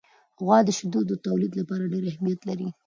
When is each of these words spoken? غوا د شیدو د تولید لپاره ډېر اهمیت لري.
غوا 0.43 0.57
د 0.67 0.69
شیدو 0.77 1.01
د 1.07 1.13
تولید 1.25 1.51
لپاره 1.59 1.91
ډېر 1.93 2.03
اهمیت 2.11 2.39
لري. 2.49 2.67